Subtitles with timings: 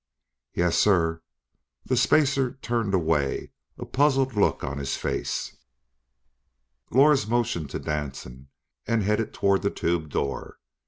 [0.55, 1.21] "Yes, sir."
[1.85, 5.55] The spacer turned away, a puzzled look on his face.
[6.89, 8.47] Lors motioned to Danson
[8.87, 10.57] and headed toward the tube door.